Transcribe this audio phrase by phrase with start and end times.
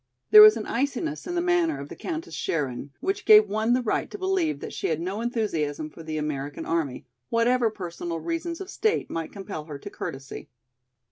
[0.31, 3.83] There was an iciness in the manner of the Countess Scherin which gave one the
[3.83, 8.59] right to believe that she had no enthusiasm for the American army, whatever personal reasons
[8.59, 10.49] of state might compel her to courtesy.